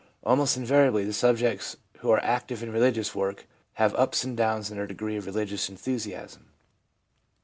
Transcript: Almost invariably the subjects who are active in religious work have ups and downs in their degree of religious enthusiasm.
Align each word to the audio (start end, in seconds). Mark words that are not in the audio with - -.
Almost 0.23 0.57
invariably 0.57 1.05
the 1.05 1.13
subjects 1.13 1.77
who 1.99 2.09
are 2.09 2.23
active 2.23 2.63
in 2.63 2.71
religious 2.71 3.13
work 3.13 3.45
have 3.73 3.93
ups 3.93 4.23
and 4.23 4.35
downs 4.35 4.71
in 4.71 4.77
their 4.77 4.87
degree 4.87 5.15
of 5.17 5.27
religious 5.27 5.69
enthusiasm. 5.69 6.47